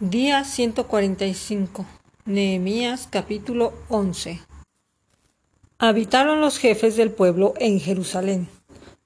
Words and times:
Día 0.00 0.44
145. 0.44 1.84
Nehemías 2.24 3.08
capítulo 3.10 3.72
11. 3.88 4.38
Habitaron 5.80 6.40
los 6.40 6.58
jefes 6.58 6.96
del 6.96 7.10
pueblo 7.10 7.54
en 7.58 7.80
Jerusalén, 7.80 8.48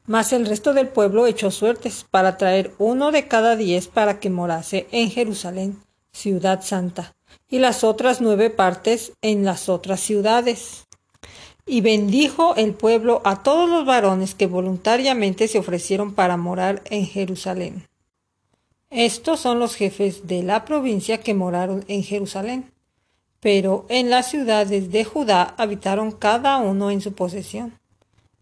mas 0.04 0.34
el 0.34 0.44
resto 0.44 0.74
del 0.74 0.88
pueblo 0.88 1.26
echó 1.26 1.50
suertes 1.50 2.04
para 2.10 2.36
traer 2.36 2.74
uno 2.76 3.10
de 3.10 3.26
cada 3.26 3.56
diez 3.56 3.88
para 3.88 4.20
que 4.20 4.28
morase 4.28 4.86
en 4.92 5.10
Jerusalén, 5.10 5.82
ciudad 6.12 6.60
santa, 6.62 7.14
y 7.48 7.58
las 7.58 7.84
otras 7.84 8.20
nueve 8.20 8.50
partes 8.50 9.14
en 9.22 9.46
las 9.46 9.70
otras 9.70 9.98
ciudades. 9.98 10.88
Y 11.64 11.80
bendijo 11.80 12.54
el 12.56 12.74
pueblo 12.74 13.22
a 13.24 13.42
todos 13.42 13.66
los 13.66 13.86
varones 13.86 14.34
que 14.34 14.46
voluntariamente 14.46 15.48
se 15.48 15.58
ofrecieron 15.58 16.12
para 16.12 16.36
morar 16.36 16.82
en 16.90 17.06
Jerusalén. 17.06 17.86
Estos 18.92 19.40
son 19.40 19.58
los 19.58 19.74
jefes 19.74 20.26
de 20.26 20.42
la 20.42 20.66
provincia 20.66 21.18
que 21.18 21.32
moraron 21.32 21.82
en 21.88 22.02
Jerusalén. 22.02 22.70
Pero 23.40 23.86
en 23.88 24.10
las 24.10 24.30
ciudades 24.30 24.92
de 24.92 25.04
Judá 25.04 25.54
habitaron 25.56 26.12
cada 26.12 26.58
uno 26.58 26.90
en 26.90 27.00
su 27.00 27.14
posesión. 27.14 27.72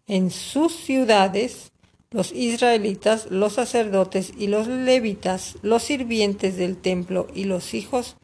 En 0.07 0.29
sus 0.29 0.75
ciudades 0.75 1.71
los 2.09 2.33
israelitas, 2.33 3.27
los 3.31 3.53
sacerdotes 3.53 4.33
y 4.37 4.47
los 4.47 4.67
levitas, 4.67 5.55
los 5.61 5.83
sirvientes 5.83 6.57
del 6.57 6.75
templo 6.75 7.27
y 7.33 7.45
los 7.45 7.73
hijos 7.73 8.17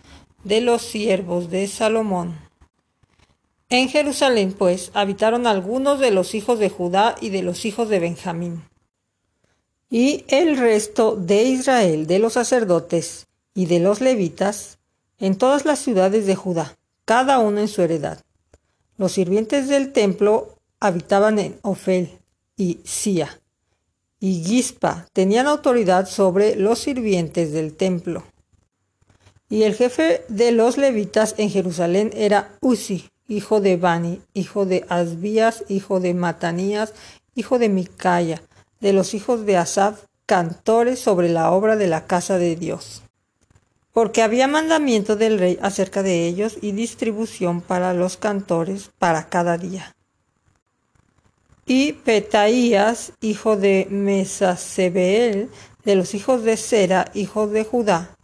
de 0.44 0.60
los 0.60 0.82
siervos 0.82 1.50
de 1.50 1.66
Salomón. 1.68 2.38
En 3.70 3.88
Jerusalén, 3.88 4.52
pues, 4.52 4.92
habitaron 4.94 5.48
algunos 5.48 6.00
de 6.00 6.12
los 6.12 6.36
hijos 6.36 6.60
de 6.60 6.70
Judá 6.70 7.16
y 7.22 7.30
de 7.30 7.42
los 7.42 7.64
hijos 7.64 7.88
de 7.88 8.00
Benjamín 8.00 8.64
y 9.90 10.26
el 10.28 10.58
resto 10.58 11.16
de 11.16 11.44
Israel, 11.44 12.08
de 12.08 12.20
los 12.20 12.34
sacerdotes 12.34 13.28
y 13.54 13.66
de 13.68 13.80
los 13.80 14.02
levitas, 14.02 14.78
en 15.20 15.38
todas 15.38 15.66
las 15.66 15.80
ciudades 15.80 16.26
de 16.26 16.36
Judá, 16.36 16.78
cada 17.06 17.40
uno 17.40 17.60
en 17.60 17.68
su 17.68 17.82
heredad. 17.82 18.22
Los 18.98 19.14
sirvientes 19.14 19.68
del 19.68 19.94
templo 19.94 20.56
habitaban 20.80 21.40
en 21.40 21.58
Ofel 21.62 22.10
y 22.56 22.80
Sia, 22.84 23.40
y 24.20 24.44
Gispa 24.44 25.08
tenían 25.14 25.48
autoridad 25.48 26.08
sobre 26.08 26.56
los 26.56 26.80
sirvientes 26.80 27.52
del 27.52 27.76
templo. 27.76 28.24
Y 29.50 29.64
el 29.64 29.76
jefe 29.76 30.24
de 30.28 30.52
los 30.52 30.78
levitas 30.78 31.36
en 31.38 31.50
Jerusalén 31.50 32.12
era 32.14 32.58
Uzi, 32.60 33.10
hijo 33.28 33.62
de 33.62 33.78
Bani, 33.78 34.22
hijo 34.34 34.66
de 34.66 34.86
Asbías, 34.90 35.64
hijo 35.70 36.00
de 36.00 36.14
Matanías, 36.14 36.94
hijo 37.36 37.58
de 37.60 37.70
Micaya, 37.70 38.42
de 38.80 38.94
los 38.94 39.14
hijos 39.14 39.46
de 39.46 39.58
Asaf, 39.58 40.04
cantores 40.26 41.00
sobre 41.00 41.30
la 41.30 41.52
obra 41.52 41.76
de 41.76 41.88
la 41.88 42.06
casa 42.06 42.38
de 42.38 42.56
Dios. 42.56 43.02
Porque 43.94 44.22
había 44.22 44.48
mandamiento 44.48 45.16
del 45.16 45.40
rey 45.40 45.58
acerca 45.62 46.04
de 46.04 46.28
ellos 46.28 46.58
y 46.62 46.72
distribución 46.72 47.62
para 47.62 47.94
los 47.94 48.18
cantores 48.18 48.92
para 49.00 49.30
cada 49.30 49.58
día. 49.58 49.96
Y 51.66 51.94
Petaías, 51.94 53.14
hijo 53.22 53.58
de 53.58 53.88
Mesasebeel, 53.90 55.50
de 55.84 55.96
los 55.96 56.14
hijos 56.14 56.44
de 56.44 56.58
Sera, 56.58 57.10
hijo 57.14 57.48
de 57.48 57.64
Judá, 57.64 58.16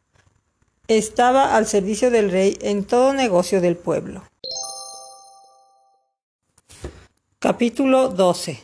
estaba 0.88 1.56
al 1.56 1.66
servicio 1.66 2.12
del 2.12 2.30
rey 2.30 2.58
en 2.62 2.84
todo 2.84 3.14
negocio 3.14 3.60
del 3.60 3.76
pueblo. 3.76 4.24
Capítulo 7.40 8.10
12 8.10 8.64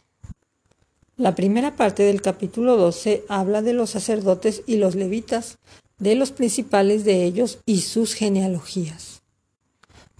la 1.19 1.35
primera 1.35 1.75
parte 1.75 2.03
del 2.03 2.21
capítulo 2.21 2.77
12 2.77 3.25
habla 3.27 3.61
de 3.61 3.73
los 3.73 3.89
sacerdotes 3.89 4.63
y 4.65 4.77
los 4.77 4.95
levitas, 4.95 5.57
de 5.97 6.15
los 6.15 6.31
principales 6.31 7.03
de 7.03 7.25
ellos 7.25 7.59
y 7.65 7.81
sus 7.81 8.13
genealogías. 8.13 9.21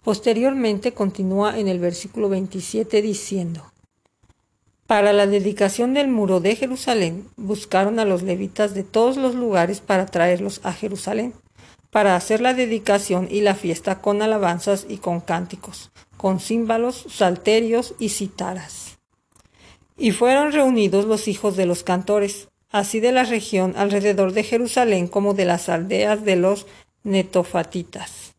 Posteriormente 0.04 0.92
continúa 0.92 1.58
en 1.58 1.70
el 1.70 1.80
versículo 1.80 2.28
27 2.28 3.02
diciendo, 3.02 3.72
Para 4.88 5.14
la 5.14 5.26
dedicación 5.26 5.94
del 5.94 6.10
muro 6.10 6.42
de 6.42 6.58
Jerusalén 6.58 7.30
buscaron 7.38 7.98
a 8.00 8.04
los 8.04 8.22
levitas 8.22 8.74
de 8.74 8.84
todos 8.84 9.16
los 9.16 9.36
lugares 9.36 9.80
para 9.80 10.06
traerlos 10.06 10.60
a 10.64 10.74
Jerusalén, 10.74 11.34
para 11.92 12.18
hacer 12.18 12.42
la 12.42 12.54
dedicación 12.54 13.30
y 13.32 13.40
la 13.40 13.56
fiesta 13.56 14.02
con 14.02 14.22
alabanzas 14.22 14.86
y 14.90 14.98
con 14.98 15.22
cánticos, 15.22 15.92
con 16.18 16.42
címbalos, 16.42 17.06
salterios 17.08 17.96
y 18.00 18.10
citaras. 18.10 18.99
Y 20.00 20.12
fueron 20.12 20.54
reunidos 20.54 21.04
los 21.04 21.28
hijos 21.28 21.58
de 21.58 21.66
los 21.66 21.84
cantores, 21.84 22.48
así 22.72 23.02
de 23.02 23.12
la 23.12 23.24
región 23.24 23.74
alrededor 23.76 24.32
de 24.32 24.44
Jerusalén 24.44 25.08
como 25.08 25.34
de 25.34 25.44
las 25.44 25.68
aldeas 25.68 26.24
de 26.24 26.38
los 26.38 26.68
netofatitas, 27.04 28.34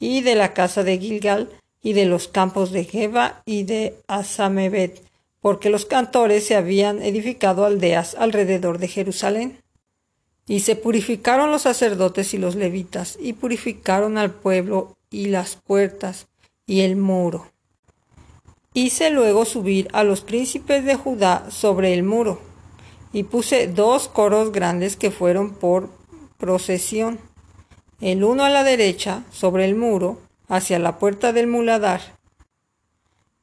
y 0.00 0.22
de 0.22 0.34
la 0.34 0.54
casa 0.54 0.82
de 0.82 0.98
Gilgal, 0.98 1.50
y 1.80 1.92
de 1.92 2.06
los 2.06 2.26
campos 2.26 2.72
de 2.72 2.84
Geba 2.84 3.42
y 3.46 3.62
de 3.62 3.94
Asamebet, 4.08 5.00
porque 5.40 5.70
los 5.70 5.86
cantores 5.86 6.44
se 6.44 6.56
habían 6.56 7.00
edificado 7.00 7.64
aldeas 7.64 8.16
alrededor 8.16 8.78
de 8.78 8.88
Jerusalén. 8.88 9.60
Y 10.48 10.60
se 10.60 10.74
purificaron 10.74 11.52
los 11.52 11.62
sacerdotes 11.62 12.34
y 12.34 12.38
los 12.38 12.56
levitas, 12.56 13.16
y 13.20 13.34
purificaron 13.34 14.18
al 14.18 14.32
pueblo 14.32 14.96
y 15.10 15.26
las 15.26 15.54
puertas 15.54 16.26
y 16.66 16.80
el 16.80 16.96
muro 16.96 17.46
Hice 18.80 19.10
luego 19.10 19.44
subir 19.44 19.88
a 19.92 20.04
los 20.04 20.20
príncipes 20.20 20.84
de 20.84 20.94
Judá 20.94 21.50
sobre 21.50 21.94
el 21.94 22.04
muro, 22.04 22.40
y 23.12 23.24
puse 23.24 23.66
dos 23.66 24.06
coros 24.06 24.52
grandes 24.52 24.94
que 24.94 25.10
fueron 25.10 25.50
por 25.50 25.90
procesión, 26.36 27.18
el 28.00 28.22
uno 28.22 28.44
a 28.44 28.50
la 28.50 28.62
derecha, 28.62 29.24
sobre 29.32 29.64
el 29.64 29.74
muro, 29.74 30.20
hacia 30.46 30.78
la 30.78 31.00
puerta 31.00 31.32
del 31.32 31.48
muladar. 31.48 32.00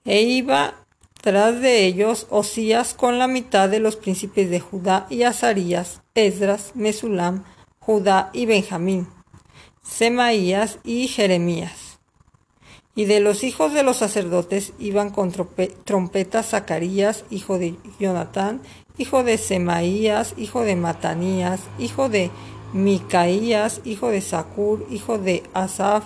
E 0.06 0.22
iba 0.22 0.76
tras 1.22 1.60
de 1.60 1.86
ellos 1.86 2.28
Osías 2.30 2.94
con 2.94 3.20
la 3.20 3.28
mitad 3.28 3.68
de 3.68 3.82
los 3.82 3.98
príncipes 3.98 4.50
de 4.50 4.62
Judá 4.62 5.06
y 5.10 5.24
Azarías, 5.24 6.02
Esdras, 6.14 6.72
Mesulam, 6.76 7.44
Judá 7.80 8.30
y 8.32 8.46
Benjamín, 8.46 9.10
Semaías 9.84 10.80
y 10.86 11.10
Jeremías. 11.10 11.85
Y 12.96 13.06
de 13.06 13.20
los 13.20 13.44
hijos 13.44 13.74
de 13.74 13.84
los 13.84 13.98
sacerdotes 13.98 14.74
iban 14.80 15.10
con 15.10 15.32
trompetas 15.84 16.50
Zacarías, 16.50 17.26
hijo 17.30 17.60
de 17.60 17.76
Jonatán, 18.00 18.62
hijo 18.98 19.24
de 19.24 19.38
Semaías, 19.38 20.34
hijo 20.38 20.62
de 20.62 20.78
Matanías, 20.78 21.60
hijo 21.78 22.08
de 22.08 22.32
Micaías, 22.74 23.82
hijo 23.84 24.08
de 24.10 24.22
Sacur, 24.22 24.88
hijo 24.90 25.18
de 25.18 25.44
Asaf, 25.54 26.06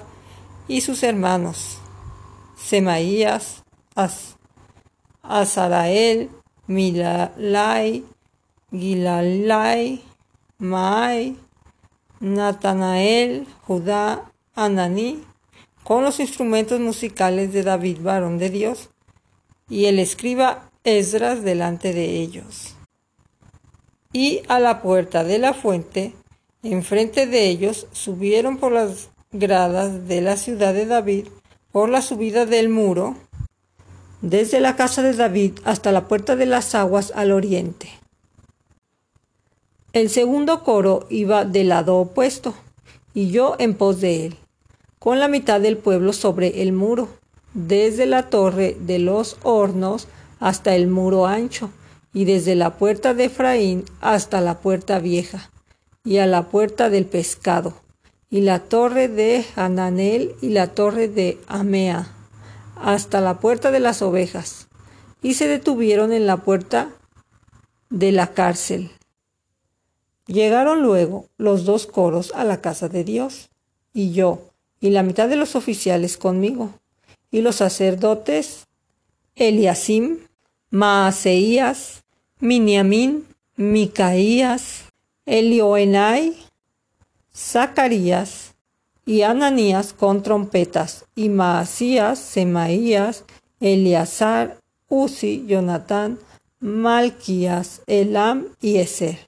y 0.67 0.81
sus 0.81 1.03
hermanos, 1.03 1.78
Semaías, 2.57 3.63
As 3.95 4.35
Azarael, 5.22 6.29
Milalai, 6.67 8.03
Gilalai, 8.72 10.01
Maai, 10.57 11.35
Natanael, 12.19 13.47
Judá, 13.67 14.31
Ananí, 14.55 15.23
con 15.89 16.03
los 16.03 16.19
instrumentos 16.19 16.79
musicales 16.79 17.51
de 17.51 17.63
David, 17.63 17.97
varón 18.03 18.38
de 18.38 18.51
Dios, 18.51 18.91
y 19.67 19.85
el 19.85 19.97
escriba 19.97 20.69
Esdras 20.83 21.41
delante 21.41 21.94
de 21.94 22.17
ellos. 22.17 22.75
Y 24.13 24.44
a 24.49 24.59
la 24.59 24.83
puerta 24.83 25.23
de 25.23 25.39
la 25.39 25.55
fuente, 25.55 26.13
enfrente 26.61 27.25
de 27.25 27.49
ellos, 27.49 27.88
subieron 27.91 28.57
por 28.57 28.72
las 28.72 29.09
gradas 29.31 30.07
de 30.07 30.22
la 30.22 30.38
ciudad 30.38 30.75
de 30.75 30.85
David, 30.85 31.28
por 31.72 31.89
la 31.89 32.03
subida 32.03 32.45
del 32.45 32.69
muro, 32.69 33.16
desde 34.22 34.59
la 34.59 34.75
casa 34.75 35.01
de 35.01 35.13
David 35.13 35.53
hasta 35.66 35.91
la 35.91 36.07
puerta 36.07 36.35
de 36.35 36.45
las 36.45 36.75
aguas 36.75 37.11
al 37.16 37.31
oriente. 37.31 37.89
El 39.94 40.11
segundo 40.11 40.63
coro 40.63 41.07
iba 41.09 41.45
del 41.45 41.69
lado 41.69 41.97
opuesto, 41.97 42.53
y 43.16 43.31
yo 43.31 43.55
en 43.57 43.73
pos 43.73 44.02
de 44.02 44.28
él 44.28 44.37
con 44.99 45.19
la 45.19 45.28
mitad 45.29 45.61
del 45.61 45.78
pueblo 45.78 46.13
sobre 46.13 46.61
el 46.61 46.73
muro, 46.73 47.07
desde 47.53 48.05
la 48.05 48.29
torre 48.29 48.78
de 48.79 48.99
los 48.99 49.37
hornos 49.43 50.07
hasta 50.40 50.75
el 50.75 50.87
muro 50.87 51.25
ancho, 51.25 51.72
y 52.13 52.25
desde 52.25 52.55
la 52.55 52.78
puerta 52.78 53.13
de 53.13 53.25
Efraín 53.25 53.85
hasta 54.01 54.41
la 54.41 54.59
puerta 54.59 54.99
vieja, 54.99 55.49
y 56.03 56.17
a 56.17 56.28
la 56.28 56.49
puerta 56.49 56.90
del 56.90 57.05
pescado, 57.05 57.73
y 58.29 58.41
la 58.41 58.59
torre 58.59 59.07
de 59.07 59.46
Hananel 59.55 60.35
y 60.41 60.49
la 60.49 60.67
torre 60.67 61.07
de 61.07 61.40
Amea, 61.47 62.11
hasta 62.75 63.22
la 63.22 63.40
puerta 63.40 63.72
de 63.72 63.79
las 63.79 64.02
ovejas, 64.02 64.67
y 65.22 65.34
se 65.34 65.47
detuvieron 65.47 66.11
en 66.11 66.28
la 66.28 66.37
puerta 66.37 66.90
de 67.90 68.11
la 68.11 68.28
cárcel. 68.34 68.91
Llegaron 70.25 70.81
luego 70.81 71.25
los 71.37 71.66
dos 71.66 71.87
coros 71.87 72.31
a 72.35 72.43
la 72.43 72.61
casa 72.61 72.87
de 72.87 73.03
Dios, 73.03 73.49
y 73.93 74.11
yo, 74.11 74.49
y 74.79 74.90
la 74.90 75.03
mitad 75.03 75.29
de 75.29 75.35
los 75.35 75.55
oficiales 75.55 76.17
conmigo, 76.17 76.73
y 77.31 77.41
los 77.41 77.58
sacerdotes 77.58 78.67
Eliasim, 79.35 80.20
Maaseías, 80.72 82.03
Miniamín, 82.40 83.26
Micaías, 83.55 84.85
Elioenai, 85.26 86.35
Zacarías, 87.35 88.49
y 89.09 89.23
Ananías 89.23 89.93
con 89.93 90.22
trompetas, 90.22 91.05
y 91.16 91.29
Maasías, 91.29 92.20
Semaías, 92.20 93.23
Eleazar, 93.59 94.59
Uzi, 94.87 95.46
Jonatán, 95.47 96.20
Malquías, 96.59 97.81
Elam 97.87 98.49
y 98.61 98.78
Eser. 98.78 99.28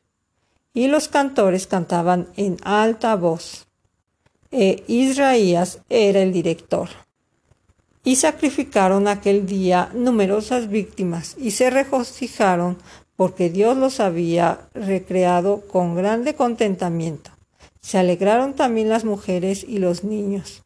Y 0.75 0.87
los 0.87 1.07
cantores 1.07 1.65
cantaban 1.65 2.27
en 2.37 2.57
alta 2.63 3.15
voz. 3.15 3.65
E 4.51 4.83
Israías 4.87 5.79
era 5.89 6.21
el 6.21 6.33
director. 6.33 6.89
Y 8.03 8.17
sacrificaron 8.17 9.07
aquel 9.07 9.45
día 9.45 9.89
numerosas 9.93 10.69
víctimas 10.69 11.35
y 11.39 11.51
se 11.51 11.69
regocijaron 11.69 12.77
porque 13.15 13.49
Dios 13.49 13.77
los 13.77 13.99
había 13.99 14.67
recreado 14.73 15.61
con 15.67 15.95
grande 15.95 16.35
contentamiento. 16.35 17.31
Se 17.79 17.97
alegraron 17.97 18.53
también 18.53 18.89
las 18.89 19.05
mujeres 19.05 19.63
y 19.67 19.79
los 19.79 20.03
niños, 20.03 20.63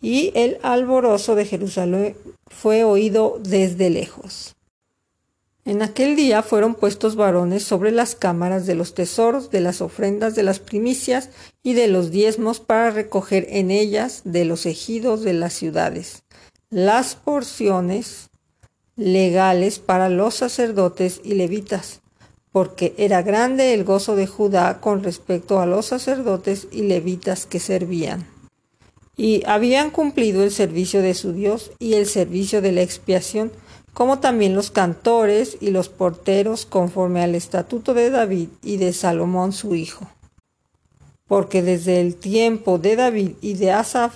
y 0.00 0.32
el 0.34 0.58
alborozo 0.62 1.34
de 1.34 1.44
Jerusalén 1.44 2.16
fue 2.48 2.84
oído 2.84 3.38
desde 3.42 3.90
lejos. 3.90 4.55
En 5.66 5.82
aquel 5.82 6.16
día 6.16 6.42
fueron 6.42 6.74
puestos 6.74 7.14
varones 7.14 7.62
sobre 7.62 7.90
las 7.90 8.14
cámaras 8.14 8.64
de 8.64 8.74
los 8.74 8.94
tesoros, 8.94 9.50
de 9.50 9.60
las 9.60 9.82
ofrendas, 9.82 10.34
de 10.34 10.44
las 10.44 10.60
primicias 10.60 11.28
y 11.62 11.74
de 11.74 11.88
los 11.88 12.10
diezmos 12.10 12.60
para 12.60 12.90
recoger 12.90 13.46
en 13.50 13.70
ellas 13.70 14.22
de 14.24 14.46
los 14.46 14.64
ejidos 14.64 15.20
de 15.22 15.34
las 15.34 15.52
ciudades 15.52 16.22
las 16.70 17.14
porciones 17.14 18.30
legales 18.96 19.78
para 19.78 20.08
los 20.08 20.34
sacerdotes 20.34 21.20
y 21.22 21.34
levitas, 21.34 22.00
porque 22.50 22.94
era 22.98 23.22
grande 23.22 23.72
el 23.72 23.84
gozo 23.84 24.16
de 24.16 24.26
Judá 24.26 24.80
con 24.80 25.04
respecto 25.04 25.60
a 25.60 25.66
los 25.66 25.86
sacerdotes 25.86 26.66
y 26.72 26.82
levitas 26.82 27.46
que 27.46 27.60
servían. 27.60 28.26
Y 29.16 29.42
habían 29.46 29.90
cumplido 29.90 30.42
el 30.42 30.50
servicio 30.50 31.02
de 31.02 31.14
su 31.14 31.32
Dios 31.32 31.70
y 31.78 31.94
el 31.94 32.06
servicio 32.06 32.60
de 32.60 32.72
la 32.72 32.82
expiación, 32.82 33.52
como 33.96 34.18
también 34.18 34.54
los 34.54 34.70
cantores 34.70 35.56
y 35.58 35.70
los 35.70 35.88
porteros 35.88 36.66
conforme 36.66 37.22
al 37.22 37.34
estatuto 37.34 37.94
de 37.94 38.10
David 38.10 38.50
y 38.62 38.76
de 38.76 38.92
Salomón 38.92 39.54
su 39.54 39.74
hijo. 39.74 40.06
Porque 41.26 41.62
desde 41.62 42.02
el 42.02 42.14
tiempo 42.16 42.76
de 42.76 42.94
David 42.94 43.30
y 43.40 43.54
de 43.54 43.72
Asaf 43.72 44.12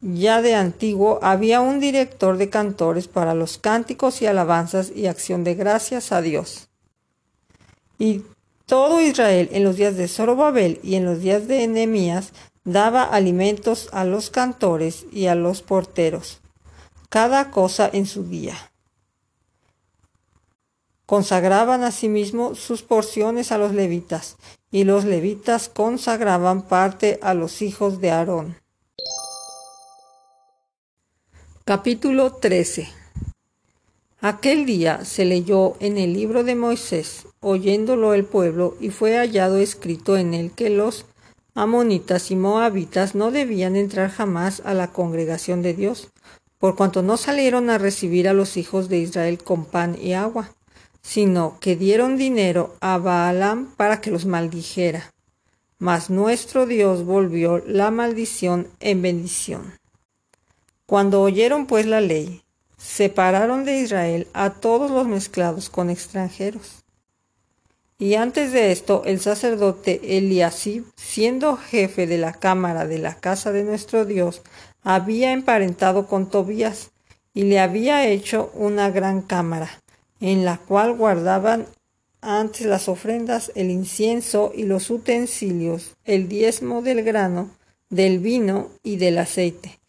ya 0.00 0.42
de 0.42 0.56
antiguo 0.56 1.20
había 1.22 1.60
un 1.60 1.78
director 1.78 2.36
de 2.36 2.50
cantores 2.50 3.06
para 3.06 3.32
los 3.32 3.58
cánticos 3.58 4.22
y 4.22 4.26
alabanzas 4.26 4.90
y 4.92 5.06
acción 5.06 5.44
de 5.44 5.54
gracias 5.54 6.10
a 6.10 6.20
Dios. 6.20 6.66
Y 7.96 8.22
todo 8.66 9.00
Israel 9.00 9.50
en 9.52 9.62
los 9.62 9.76
días 9.76 9.96
de 9.96 10.08
Zorobabel 10.08 10.80
y 10.82 10.96
en 10.96 11.04
los 11.04 11.20
días 11.20 11.46
de 11.46 11.62
Enemías 11.62 12.32
daba 12.64 13.04
alimentos 13.04 13.88
a 13.92 14.04
los 14.04 14.30
cantores 14.30 15.06
y 15.12 15.26
a 15.26 15.36
los 15.36 15.62
porteros, 15.62 16.40
cada 17.08 17.52
cosa 17.52 17.88
en 17.92 18.06
su 18.06 18.24
día. 18.24 18.69
Consagraban 21.10 21.82
asimismo 21.82 22.54
sus 22.54 22.82
porciones 22.82 23.50
a 23.50 23.58
los 23.58 23.74
levitas, 23.74 24.36
y 24.70 24.84
los 24.84 25.04
levitas 25.04 25.68
consagraban 25.68 26.62
parte 26.62 27.18
a 27.20 27.34
los 27.34 27.62
hijos 27.62 28.00
de 28.00 28.12
Aarón. 28.12 28.54
Capítulo 31.64 32.34
13 32.34 32.90
Aquel 34.20 34.64
día 34.66 35.04
se 35.04 35.24
leyó 35.24 35.74
en 35.80 35.98
el 35.98 36.12
libro 36.12 36.44
de 36.44 36.54
Moisés, 36.54 37.26
oyéndolo 37.40 38.14
el 38.14 38.24
pueblo, 38.24 38.76
y 38.78 38.90
fue 38.90 39.16
hallado 39.16 39.56
escrito 39.56 40.16
en 40.16 40.32
él 40.32 40.52
que 40.52 40.70
los 40.70 41.06
amonitas 41.56 42.30
y 42.30 42.36
moabitas 42.36 43.16
no 43.16 43.32
debían 43.32 43.74
entrar 43.74 44.10
jamás 44.10 44.62
a 44.64 44.74
la 44.74 44.92
congregación 44.92 45.60
de 45.60 45.74
Dios, 45.74 46.12
por 46.60 46.76
cuanto 46.76 47.02
no 47.02 47.16
salieron 47.16 47.68
a 47.68 47.78
recibir 47.78 48.28
a 48.28 48.32
los 48.32 48.56
hijos 48.56 48.88
de 48.88 48.98
Israel 48.98 49.42
con 49.42 49.64
pan 49.64 49.98
y 50.00 50.12
agua, 50.12 50.54
sino 51.02 51.58
que 51.60 51.76
dieron 51.76 52.16
dinero 52.16 52.76
a 52.80 52.98
Baalam 52.98 53.74
para 53.76 54.00
que 54.00 54.10
los 54.10 54.26
maldijera. 54.26 55.12
Mas 55.78 56.10
nuestro 56.10 56.66
Dios 56.66 57.04
volvió 57.04 57.62
la 57.66 57.90
maldición 57.90 58.68
en 58.80 59.02
bendición. 59.02 59.74
Cuando 60.86 61.22
oyeron 61.22 61.66
pues 61.66 61.86
la 61.86 62.00
ley, 62.00 62.42
separaron 62.76 63.64
de 63.64 63.80
Israel 63.80 64.26
a 64.32 64.50
todos 64.50 64.90
los 64.90 65.06
mezclados 65.06 65.70
con 65.70 65.90
extranjeros. 65.90 66.80
Y 67.98 68.14
antes 68.14 68.52
de 68.52 68.72
esto, 68.72 69.02
el 69.04 69.20
sacerdote 69.20 70.16
Eliasib, 70.16 70.84
siendo 70.96 71.58
jefe 71.58 72.06
de 72.06 72.16
la 72.16 72.32
cámara 72.32 72.86
de 72.86 72.98
la 72.98 73.14
casa 73.14 73.52
de 73.52 73.62
nuestro 73.62 74.06
Dios, 74.06 74.40
había 74.82 75.32
emparentado 75.32 76.06
con 76.06 76.30
Tobías 76.30 76.90
y 77.34 77.42
le 77.42 77.60
había 77.60 78.08
hecho 78.08 78.50
una 78.54 78.90
gran 78.90 79.20
cámara, 79.20 79.70
en 80.20 80.44
la 80.44 80.58
cual 80.58 80.94
guardaban 80.94 81.66
antes 82.20 82.66
las 82.66 82.88
ofrendas, 82.88 83.50
el 83.54 83.70
incienso 83.70 84.52
y 84.54 84.64
los 84.64 84.90
utensilios, 84.90 85.96
el 86.04 86.28
diezmo 86.28 86.82
del 86.82 87.02
grano, 87.02 87.50
del 87.88 88.18
vino 88.18 88.68
y 88.82 88.96
del 88.96 89.18
aceite 89.18 89.80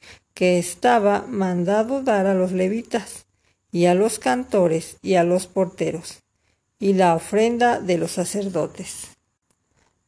que 0.42 0.58
estaba 0.58 1.26
mandado 1.28 2.02
dar 2.02 2.26
a 2.26 2.34
los 2.34 2.52
levitas, 2.52 3.26
y 3.72 3.86
a 3.86 3.94
los 3.94 4.18
cantores, 4.18 4.98
y 5.04 5.14
a 5.14 5.24
los 5.24 5.46
porteros, 5.46 6.24
y 6.80 6.94
la 6.94 7.16
ofrenda 7.16 7.80
de 7.80 8.00
los 8.00 8.14
sacerdotes. 8.14 9.10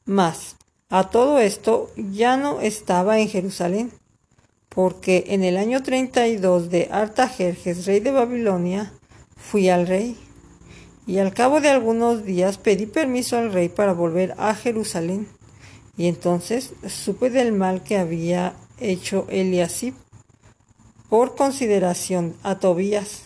Mas, 0.05 0.55
a 0.89 1.09
todo 1.09 1.37
esto 1.37 1.91
ya 1.95 2.35
no 2.35 2.61
estaba 2.61 3.19
en 3.19 3.29
Jerusalén, 3.29 3.91
porque 4.69 5.25
en 5.27 5.43
el 5.43 5.55
año 5.55 5.83
32 5.83 6.69
de 6.71 6.89
Artajerjes, 6.91 7.85
rey 7.85 7.99
de 7.99 8.11
Babilonia, 8.11 8.91
fui 9.35 9.69
al 9.69 9.87
rey, 9.87 10.17
y 11.05 11.17
al 11.17 11.33
cabo 11.33 11.61
de 11.61 11.69
algunos 11.69 12.25
días 12.25 12.57
pedí 12.57 12.85
permiso 12.85 13.37
al 13.37 13.51
rey 13.51 13.69
para 13.69 13.93
volver 13.93 14.35
a 14.37 14.55
Jerusalén, 14.55 15.27
y 15.97 16.07
entonces 16.07 16.73
supe 16.87 17.29
del 17.29 17.51
mal 17.51 17.83
que 17.83 17.97
había 17.97 18.55
hecho 18.79 19.27
Eliasib 19.29 19.93
por 21.09 21.35
consideración 21.35 22.35
a 22.41 22.59
Tobías, 22.59 23.23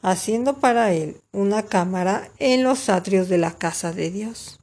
haciendo 0.00 0.58
para 0.58 0.92
él 0.92 1.20
una 1.32 1.64
cámara 1.64 2.30
en 2.38 2.62
los 2.62 2.88
atrios 2.88 3.28
de 3.28 3.38
la 3.38 3.52
casa 3.52 3.92
de 3.92 4.10
Dios. 4.10 4.60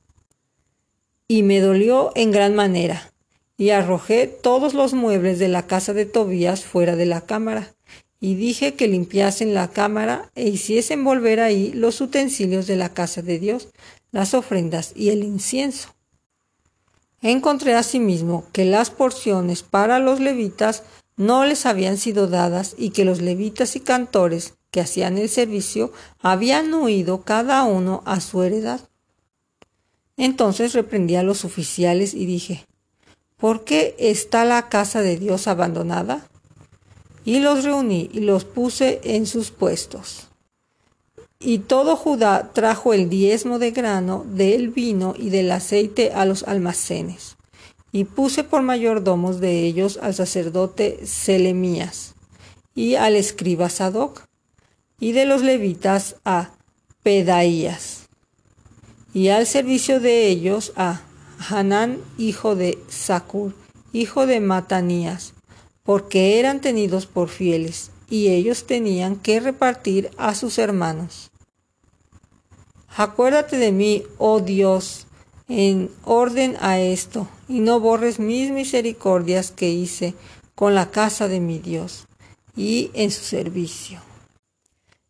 Y 1.28 1.44
me 1.44 1.60
dolió 1.60 2.12
en 2.16 2.32
gran 2.32 2.56
manera, 2.56 3.12
y 3.58 3.70
arrojé 3.70 4.28
todos 4.28 4.74
los 4.74 4.94
muebles 4.94 5.40
de 5.40 5.48
la 5.48 5.68
casa 5.68 5.94
de 5.94 6.06
Tobías 6.06 6.66
fuera 6.66 6.96
de 6.96 7.06
la 7.06 7.22
cámara, 7.22 7.74
y 8.20 8.36
dije 8.36 8.76
que 8.76 8.88
limpiasen 8.88 9.54
la 9.54 9.70
cámara 9.70 10.32
e 10.36 10.48
hiciesen 10.48 11.04
volver 11.04 11.40
ahí 11.40 11.72
los 11.74 12.02
utensilios 12.02 12.68
de 12.68 12.76
la 12.76 12.94
casa 12.94 13.22
de 13.22 13.40
Dios, 13.40 13.70
las 14.12 14.34
ofrendas 14.34 14.94
y 14.96 15.10
el 15.10 15.24
incienso. 15.24 15.96
Encontré 17.22 17.74
asimismo 17.76 18.46
que 18.52 18.66
las 18.66 18.90
porciones 18.90 19.64
para 19.64 20.00
los 20.00 20.20
levitas 20.20 20.84
no 21.18 21.46
les 21.46 21.66
habían 21.66 21.98
sido 21.98 22.28
dadas 22.28 22.76
y 22.78 22.90
que 22.90 23.06
los 23.06 23.22
levitas 23.22 23.76
y 23.76 23.80
cantores 23.80 24.54
que 24.72 24.82
hacían 24.82 25.18
el 25.18 25.30
servicio 25.30 25.92
habían 26.20 26.74
huido 26.74 27.24
cada 27.24 27.64
uno 27.64 28.04
a 28.06 28.20
su 28.20 28.44
heredad. 28.44 28.82
Entonces 30.18 30.74
reprendí 30.74 31.16
a 31.16 31.24
los 31.24 31.46
oficiales 31.46 32.14
y 32.14 32.26
dije, 32.26 32.66
¿por 33.38 33.64
qué 33.64 33.96
está 33.98 34.46
la 34.46 34.70
casa 34.70 35.02
de 35.02 35.18
Dios 35.18 35.48
abandonada? 35.48 36.30
Y 37.26 37.40
los 37.40 37.66
reuní 37.66 38.10
y 38.14 38.22
los 38.22 38.46
puse 38.46 39.02
en 39.04 39.26
sus 39.26 39.52
puestos. 39.52 40.28
Y 41.40 41.60
todo 41.60 41.98
Judá 41.98 42.52
trajo 42.54 42.94
el 42.94 43.10
diezmo 43.10 43.60
de 43.60 43.72
grano, 43.72 44.26
del 44.28 44.70
vino 44.70 45.16
y 45.18 45.30
del 45.32 45.52
aceite 45.52 46.14
a 46.14 46.26
los 46.26 46.44
almacenes 46.44 47.36
y 47.96 48.04
puse 48.04 48.44
por 48.44 48.62
mayordomos 48.62 49.40
de 49.40 49.64
ellos 49.64 49.98
al 50.02 50.14
sacerdote 50.14 51.00
Selemías 51.06 52.14
y 52.76 52.96
al 52.96 53.16
escriba 53.16 53.70
Sadoc, 53.70 54.24
y 55.00 55.14
de 55.14 55.26
los 55.26 55.44
levitas 55.44 56.18
a 56.26 56.52
Pedaías, 57.04 58.10
y 59.14 59.30
al 59.30 59.48
servicio 59.48 60.02
de 60.02 60.28
ellos 60.28 60.74
a 60.76 61.04
Hanán, 61.50 62.00
hijo 62.18 62.58
de 62.58 62.78
Sacur, 62.90 63.56
hijo 63.94 64.26
de 64.26 64.42
Matanías, 64.42 65.34
porque 65.86 66.40
eran 66.40 66.60
tenidos 66.60 67.06
por 67.06 67.30
fieles, 67.30 67.92
y 68.10 68.30
ellos 68.30 68.66
tenían 68.66 69.16
que 69.16 69.40
repartir 69.40 70.12
a 70.18 70.36
sus 70.36 70.58
hermanos. 70.58 71.32
Acuérdate 72.98 73.58
de 73.58 73.72
mí, 73.72 74.04
oh 74.18 74.40
Dios, 74.40 75.06
en 75.48 75.92
orden 76.04 76.58
a 76.60 76.80
esto, 76.80 77.28
y 77.48 77.60
no 77.60 77.80
borres 77.80 78.20
mis 78.20 78.52
misericordias 78.52 79.52
que 79.52 79.70
hice 79.70 80.16
con 80.56 80.74
la 80.74 80.90
casa 80.90 81.28
de 81.28 81.40
mi 81.40 81.60
Dios 81.60 82.08
y 82.56 82.90
en 82.94 83.12
su 83.12 83.24
servicio. 83.24 84.02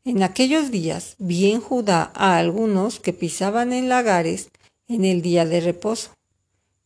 En 0.04 0.24
aquellos 0.24 0.72
días 0.72 1.16
vi 1.20 1.52
en 1.52 1.62
Judá 1.62 2.12
a 2.14 2.38
algunos 2.38 3.00
que 3.00 3.14
pisaban 3.14 3.72
en 3.72 3.88
lagares 3.88 4.50
en 4.88 5.06
el 5.06 5.22
día 5.22 5.46
de 5.46 5.62
reposo, 5.62 6.15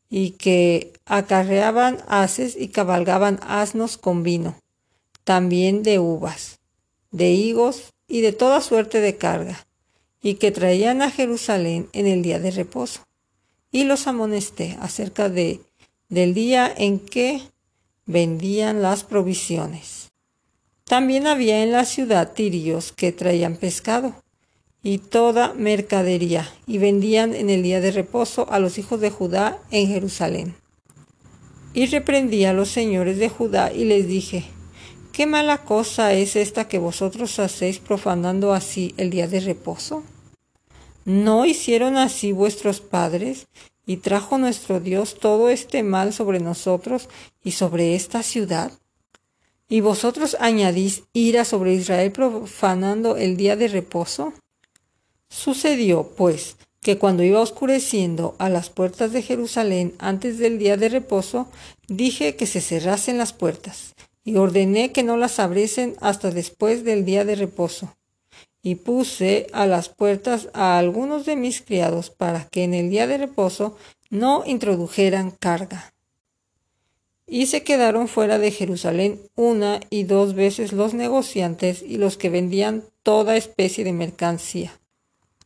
y 0.09 0.31
que 0.31 0.93
acarreaban 1.05 1.99
haces 2.07 2.55
y 2.57 2.69
cabalgaban 2.69 3.39
asnos 3.47 3.97
con 3.97 4.23
vino, 4.23 4.59
también 5.23 5.83
de 5.83 5.99
uvas, 5.99 6.59
de 7.11 7.31
higos 7.31 7.93
y 8.07 8.21
de 8.21 8.33
toda 8.33 8.61
suerte 8.61 9.01
de 9.01 9.17
carga, 9.17 9.67
y 10.21 10.35
que 10.35 10.51
traían 10.51 11.01
a 11.01 11.11
Jerusalén 11.11 11.89
en 11.93 12.07
el 12.07 12.23
día 12.23 12.39
de 12.39 12.51
reposo. 12.51 13.01
Y 13.71 13.83
los 13.83 14.07
amonesté 14.07 14.77
acerca 14.81 15.29
de 15.29 15.61
del 16.09 16.33
día 16.33 16.73
en 16.75 16.99
que 16.99 17.41
vendían 18.07 18.81
las 18.81 19.03
provisiones. 19.03 20.09
También 20.85 21.27
había 21.27 21.61
en 21.61 21.71
la 21.71 21.85
ciudad 21.85 22.33
tirios 22.33 22.91
que 22.91 23.11
traían 23.11 23.55
pescado 23.55 24.15
y 24.81 24.99
toda 24.99 25.53
mercadería, 25.53 26.49
y 26.65 26.77
vendían 26.77 27.35
en 27.35 27.49
el 27.49 27.63
día 27.63 27.81
de 27.81 27.91
reposo 27.91 28.49
a 28.49 28.59
los 28.59 28.77
hijos 28.77 29.01
de 29.01 29.09
Judá 29.09 29.59
en 29.71 29.87
Jerusalén. 29.87 30.55
Y 31.73 31.85
reprendí 31.87 32.45
a 32.45 32.53
los 32.53 32.69
señores 32.69 33.17
de 33.17 33.29
Judá 33.29 33.73
y 33.73 33.85
les 33.85 34.07
dije, 34.07 34.45
¿qué 35.11 35.25
mala 35.25 35.59
cosa 35.59 36.13
es 36.13 36.35
esta 36.35 36.67
que 36.67 36.79
vosotros 36.79 37.39
hacéis 37.39 37.79
profanando 37.79 38.53
así 38.53 38.93
el 38.97 39.09
día 39.09 39.27
de 39.27 39.41
reposo? 39.41 40.03
¿No 41.05 41.45
hicieron 41.45 41.97
así 41.97 42.31
vuestros 42.31 42.81
padres? 42.81 43.47
Y 43.85 43.97
trajo 43.97 44.37
nuestro 44.37 44.79
Dios 44.79 45.17
todo 45.19 45.49
este 45.49 45.83
mal 45.83 46.13
sobre 46.13 46.39
nosotros 46.39 47.09
y 47.43 47.51
sobre 47.51 47.95
esta 47.95 48.23
ciudad. 48.23 48.71
¿Y 49.67 49.81
vosotros 49.81 50.37
añadís 50.39 51.03
ira 51.13 51.45
sobre 51.45 51.73
Israel 51.73 52.11
profanando 52.11 53.17
el 53.17 53.37
día 53.37 53.55
de 53.55 53.67
reposo? 53.67 54.33
Sucedió, 55.29 56.11
pues, 56.17 56.57
que 56.81 56.97
cuando 56.97 57.23
iba 57.23 57.39
oscureciendo 57.39 58.35
a 58.39 58.49
las 58.49 58.69
puertas 58.69 59.11
de 59.11 59.21
Jerusalén 59.21 59.93
antes 59.99 60.37
del 60.39 60.57
día 60.57 60.75
de 60.75 60.89
reposo, 60.89 61.47
dije 61.87 62.35
que 62.35 62.47
se 62.47 62.61
cerrasen 62.61 63.17
las 63.17 63.33
puertas, 63.33 63.95
y 64.23 64.37
ordené 64.37 64.91
que 64.91 65.03
no 65.03 65.17
las 65.17 65.39
abriesen 65.39 65.95
hasta 66.01 66.31
después 66.31 66.83
del 66.83 67.05
día 67.05 67.25
de 67.25 67.35
reposo. 67.35 67.95
Y 68.61 68.75
puse 68.75 69.47
a 69.53 69.65
las 69.67 69.89
puertas 69.89 70.49
a 70.53 70.77
algunos 70.77 71.25
de 71.25 71.35
mis 71.35 71.61
criados 71.61 72.09
para 72.09 72.45
que 72.45 72.63
en 72.63 72.73
el 72.73 72.89
día 72.89 73.07
de 73.07 73.17
reposo 73.17 73.77
no 74.09 74.43
introdujeran 74.45 75.31
carga. 75.31 75.93
Y 77.25 77.45
se 77.45 77.63
quedaron 77.63 78.07
fuera 78.07 78.39
de 78.39 78.51
Jerusalén 78.51 79.21
una 79.35 79.79
y 79.89 80.03
dos 80.03 80.33
veces 80.33 80.73
los 80.73 80.93
negociantes 80.93 81.83
y 81.83 81.97
los 81.97 82.17
que 82.17 82.29
vendían 82.29 82.83
toda 83.03 83.37
especie 83.37 83.83
de 83.83 83.93
mercancía 83.93 84.78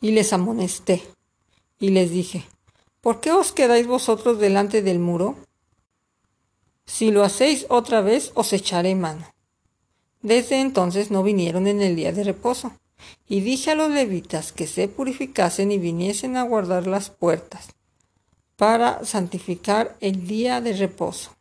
y 0.03 0.11
les 0.11 0.33
amonesté, 0.33 1.01
y 1.79 1.91
les 1.91 2.11
dije, 2.11 2.43
¿por 2.99 3.21
qué 3.21 3.31
os 3.31 3.53
quedáis 3.53 3.87
vosotros 3.87 4.37
delante 4.37 4.81
del 4.81 4.99
muro? 4.99 5.37
Si 6.85 7.09
lo 7.09 7.23
hacéis 7.23 7.65
otra 7.69 8.01
vez, 8.01 8.33
os 8.35 8.51
echaré 8.51 8.95
mano. 8.95 9.25
Desde 10.21 10.59
entonces 10.59 11.09
no 11.09 11.23
vinieron 11.23 11.67
en 11.67 11.81
el 11.81 11.95
día 11.95 12.11
de 12.11 12.25
reposo, 12.25 12.73
y 13.29 13.39
dije 13.39 13.71
a 13.71 13.75
los 13.75 13.91
levitas 13.91 14.51
que 14.51 14.67
se 14.67 14.89
purificasen 14.89 15.71
y 15.71 15.77
viniesen 15.77 16.35
a 16.35 16.43
guardar 16.43 16.85
las 16.85 17.09
puertas, 17.09 17.69
para 18.57 19.05
santificar 19.05 19.95
el 20.01 20.27
día 20.27 20.59
de 20.59 20.73
reposo. 20.73 21.31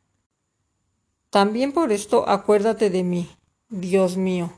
También 1.30 1.72
por 1.72 1.90
esto 1.90 2.28
acuérdate 2.28 2.90
de 2.90 3.02
mí, 3.02 3.28
Dios 3.68 4.16
mío, 4.16 4.52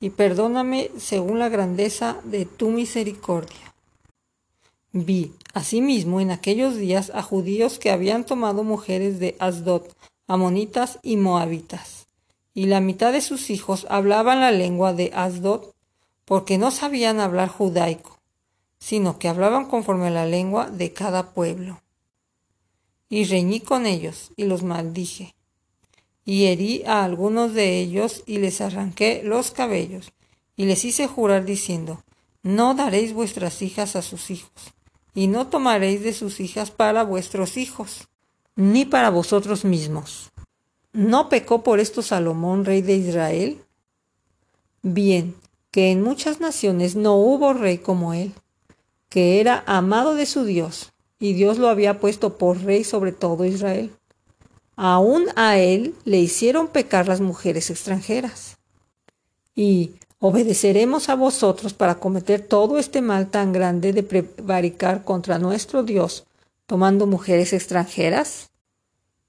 y 0.00 0.10
perdóname 0.10 0.90
según 0.98 1.38
la 1.38 1.50
grandeza 1.50 2.20
de 2.24 2.46
tu 2.46 2.70
misericordia. 2.70 3.74
Vi, 4.92 5.34
asimismo, 5.52 6.20
en 6.20 6.30
aquellos 6.30 6.76
días 6.76 7.12
a 7.14 7.22
judíos 7.22 7.78
que 7.78 7.90
habían 7.90 8.24
tomado 8.24 8.64
mujeres 8.64 9.20
de 9.20 9.36
Asdod, 9.38 9.82
amonitas 10.26 10.98
y 11.02 11.16
moabitas, 11.16 12.06
y 12.54 12.66
la 12.66 12.80
mitad 12.80 13.12
de 13.12 13.20
sus 13.20 13.50
hijos 13.50 13.86
hablaban 13.90 14.40
la 14.40 14.50
lengua 14.50 14.94
de 14.94 15.12
Asdod, 15.14 15.66
porque 16.24 16.58
no 16.58 16.70
sabían 16.70 17.20
hablar 17.20 17.48
judaico, 17.48 18.18
sino 18.78 19.18
que 19.18 19.28
hablaban 19.28 19.66
conforme 19.66 20.08
a 20.08 20.10
la 20.10 20.26
lengua 20.26 20.70
de 20.70 20.92
cada 20.92 21.34
pueblo. 21.34 21.82
Y 23.08 23.24
reñí 23.24 23.60
con 23.60 23.86
ellos 23.86 24.32
y 24.36 24.44
los 24.44 24.62
maldije 24.62 25.34
y 26.30 26.46
herí 26.46 26.84
a 26.86 27.02
algunos 27.02 27.54
de 27.54 27.80
ellos 27.80 28.22
y 28.24 28.38
les 28.38 28.60
arranqué 28.60 29.20
los 29.24 29.50
cabellos, 29.50 30.12
y 30.54 30.66
les 30.66 30.84
hice 30.84 31.08
jurar 31.08 31.44
diciendo, 31.44 32.04
No 32.44 32.76
daréis 32.76 33.12
vuestras 33.12 33.62
hijas 33.62 33.96
a 33.96 34.02
sus 34.02 34.30
hijos, 34.30 34.52
y 35.12 35.26
no 35.26 35.48
tomaréis 35.48 36.04
de 36.04 36.12
sus 36.12 36.38
hijas 36.38 36.70
para 36.70 37.02
vuestros 37.02 37.56
hijos, 37.56 38.06
ni 38.54 38.84
para 38.84 39.10
vosotros 39.10 39.64
mismos. 39.64 40.30
¿No 40.92 41.28
pecó 41.28 41.64
por 41.64 41.80
esto 41.80 42.00
Salomón, 42.00 42.64
rey 42.64 42.80
de 42.80 42.94
Israel? 42.94 43.64
Bien, 44.82 45.34
que 45.72 45.90
en 45.90 46.00
muchas 46.00 46.38
naciones 46.38 46.94
no 46.94 47.16
hubo 47.16 47.54
rey 47.54 47.78
como 47.78 48.14
él, 48.14 48.34
que 49.08 49.40
era 49.40 49.64
amado 49.66 50.14
de 50.14 50.26
su 50.26 50.44
Dios, 50.44 50.92
y 51.18 51.32
Dios 51.32 51.58
lo 51.58 51.68
había 51.68 51.98
puesto 51.98 52.38
por 52.38 52.62
rey 52.62 52.84
sobre 52.84 53.10
todo 53.10 53.44
Israel 53.44 53.90
aún 54.82 55.26
a 55.36 55.58
él 55.58 55.94
le 56.06 56.20
hicieron 56.20 56.68
pecar 56.68 57.06
las 57.06 57.20
mujeres 57.20 57.68
extranjeras. 57.68 58.56
Y 59.54 59.90
obedeceremos 60.20 61.10
a 61.10 61.16
vosotros 61.16 61.74
para 61.74 61.96
cometer 61.96 62.40
todo 62.40 62.78
este 62.78 63.02
mal 63.02 63.28
tan 63.28 63.52
grande 63.52 63.92
de 63.92 64.02
prevaricar 64.02 65.04
contra 65.04 65.38
nuestro 65.38 65.82
Dios, 65.82 66.24
tomando 66.64 67.06
mujeres 67.06 67.52
extranjeras. 67.52 68.48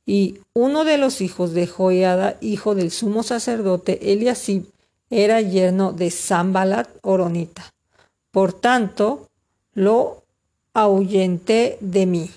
Y 0.05 0.39
uno 0.53 0.85
de 0.85 0.97
los 0.97 1.19
hijos 1.19 1.51
de 1.51 1.67
Joiada, 1.67 2.37
hijo 2.39 2.73
del 2.73 2.89
sumo 2.89 3.21
sacerdote 3.21 4.13
Eliasib, 4.13 4.67
era 5.09 5.41
yerno 5.41 5.91
de 5.91 6.11
Sambalat 6.11 6.87
Oronita. 7.01 7.73
Por 8.31 8.53
tanto, 8.53 9.27
lo 9.73 10.23
ahuyenté 10.73 11.77
de 11.81 12.05
mí. 12.05 12.31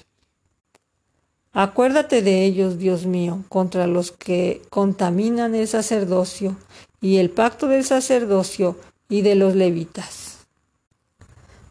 Acuérdate 1.56 2.20
de 2.20 2.44
ellos, 2.44 2.78
Dios 2.78 3.06
mío, 3.06 3.44
contra 3.48 3.86
los 3.86 4.10
que 4.10 4.60
contaminan 4.70 5.54
el 5.54 5.68
sacerdocio 5.68 6.56
y 7.00 7.18
el 7.18 7.30
pacto 7.30 7.68
del 7.68 7.84
sacerdocio 7.84 8.76
y 9.08 9.22
de 9.22 9.36
los 9.36 9.54
levitas. 9.54 10.46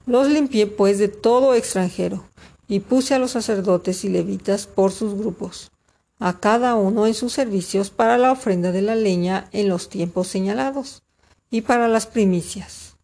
Los 0.05 0.29
limpié 0.29 0.67
pues 0.67 0.99
de 0.99 1.09
todo 1.09 1.53
extranjero, 1.53 2.23
y 2.65 2.79
puse 2.79 3.13
a 3.13 3.19
los 3.19 3.31
sacerdotes 3.31 4.05
y 4.05 4.09
levitas 4.09 4.67
por 4.67 4.93
sus 4.93 5.15
grupos, 5.15 5.69
a 6.17 6.39
cada 6.39 6.75
uno 6.75 7.05
en 7.05 7.13
sus 7.13 7.33
servicios 7.33 7.89
para 7.89 8.17
la 8.17 8.31
ofrenda 8.31 8.71
de 8.71 8.81
la 8.81 8.95
leña 8.95 9.49
en 9.51 9.67
los 9.67 9.89
tiempos 9.89 10.29
señalados, 10.29 11.03
y 11.49 11.61
para 11.61 11.89
las 11.89 12.07
primicias. 12.07 12.95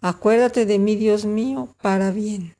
Acuérdate 0.00 0.64
de 0.64 0.78
mí, 0.78 0.96
Dios 0.96 1.26
mío, 1.26 1.68
para 1.82 2.10
bien. 2.10 2.56